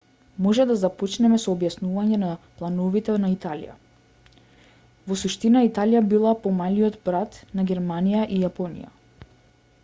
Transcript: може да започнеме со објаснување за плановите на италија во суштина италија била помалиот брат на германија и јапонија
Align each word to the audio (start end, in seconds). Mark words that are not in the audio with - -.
може 0.43 0.63
да 0.69 0.75
започнеме 0.83 1.37
со 1.41 1.49
објаснување 1.57 2.17
за 2.29 2.55
плановите 2.61 3.17
на 3.25 3.29
италија 3.33 3.75
во 5.11 5.19
суштина 5.25 5.63
италија 5.69 6.03
била 6.15 6.33
помалиот 6.47 6.99
брат 7.11 7.39
на 7.61 7.67
германија 7.75 8.25
и 8.39 8.43
јапонија 8.47 8.91